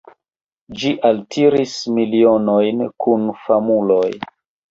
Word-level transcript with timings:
Ĝi 0.83 0.93
altiris 1.09 1.75
milionojn 1.99 2.81
kun 3.05 3.29
famuloj. 3.45 4.09